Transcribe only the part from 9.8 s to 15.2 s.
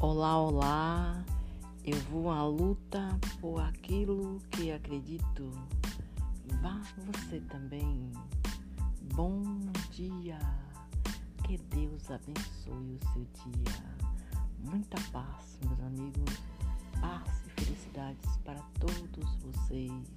dia, que Deus abençoe o seu dia. Muita